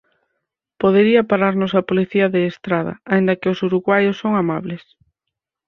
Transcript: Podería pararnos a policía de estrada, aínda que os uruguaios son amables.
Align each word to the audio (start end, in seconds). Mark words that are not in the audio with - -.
Podería 0.81 1.27
pararnos 1.31 1.71
a 1.75 1.85
policía 1.89 2.27
de 2.33 2.41
estrada, 2.51 2.93
aínda 3.13 3.37
que 3.39 3.51
os 3.53 3.59
uruguaios 3.67 4.19
son 4.21 4.33
amables. 4.43 4.83